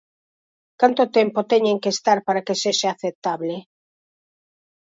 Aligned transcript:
¿Canto 0.81 1.03
tempo 1.17 1.39
teñen 1.51 1.77
que 1.83 1.93
estar 1.95 2.17
para 2.27 2.43
que 2.45 2.59
sexa 2.63 2.89
aceptable? 2.91 3.55